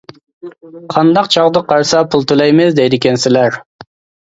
قانداق 0.93 1.29
چاغدا 1.35 1.63
قارىسا 1.73 2.03
پۇل 2.15 2.27
تۆلەيمىز 2.33 2.81
دەيدىكەنسىلەر. 2.83 3.63